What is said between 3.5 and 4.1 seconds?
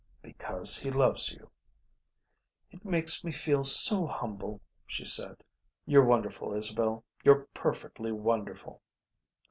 so